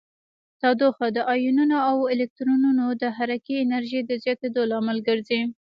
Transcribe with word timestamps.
تودوخه 0.61 1.07
د 1.11 1.19
ایونونو 1.33 1.77
او 1.89 1.97
الکترونونو 2.13 2.85
د 3.01 3.03
حرکې 3.17 3.55
انرژي 3.63 3.99
د 4.05 4.11
زیاتیدو 4.23 4.61
لامل 4.71 4.97
ګرځي. 5.07 5.41